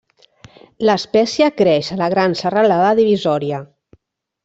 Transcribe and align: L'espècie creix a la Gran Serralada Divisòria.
L'espècie 0.89 1.51
creix 1.61 1.91
a 1.97 1.99
la 2.01 2.09
Gran 2.17 2.37
Serralada 2.43 2.91
Divisòria. 3.03 3.65